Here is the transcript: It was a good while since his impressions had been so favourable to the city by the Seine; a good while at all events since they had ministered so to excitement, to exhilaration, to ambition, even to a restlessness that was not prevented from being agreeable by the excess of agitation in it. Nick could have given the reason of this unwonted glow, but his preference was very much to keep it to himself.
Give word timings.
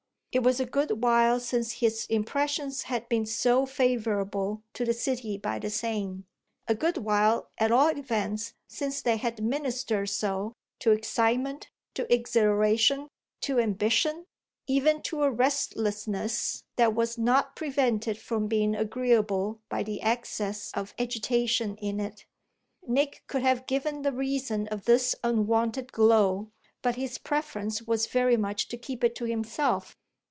It 0.33 0.43
was 0.43 0.61
a 0.61 0.65
good 0.65 1.03
while 1.03 1.41
since 1.41 1.73
his 1.73 2.05
impressions 2.05 2.83
had 2.83 3.09
been 3.09 3.25
so 3.25 3.65
favourable 3.65 4.63
to 4.75 4.85
the 4.85 4.93
city 4.93 5.37
by 5.37 5.59
the 5.59 5.69
Seine; 5.69 6.23
a 6.69 6.73
good 6.73 6.99
while 6.99 7.49
at 7.57 7.69
all 7.69 7.89
events 7.89 8.53
since 8.69 9.01
they 9.01 9.17
had 9.17 9.43
ministered 9.43 10.07
so 10.09 10.53
to 10.79 10.91
excitement, 10.91 11.67
to 11.95 12.07
exhilaration, 12.09 13.09
to 13.41 13.59
ambition, 13.59 14.23
even 14.67 15.01
to 15.01 15.23
a 15.23 15.29
restlessness 15.29 16.63
that 16.77 16.95
was 16.95 17.17
not 17.17 17.53
prevented 17.53 18.17
from 18.17 18.47
being 18.47 18.73
agreeable 18.73 19.59
by 19.67 19.83
the 19.83 20.01
excess 20.01 20.71
of 20.73 20.93
agitation 20.97 21.75
in 21.75 21.99
it. 21.99 22.25
Nick 22.87 23.21
could 23.27 23.41
have 23.41 23.67
given 23.67 24.01
the 24.03 24.13
reason 24.13 24.65
of 24.69 24.85
this 24.85 25.13
unwonted 25.25 25.91
glow, 25.91 26.47
but 26.81 26.95
his 26.95 27.17
preference 27.17 27.81
was 27.81 28.07
very 28.07 28.37
much 28.37 28.69
to 28.69 28.77
keep 28.77 29.03
it 29.03 29.13
to 29.15 29.25
himself. 29.25 29.93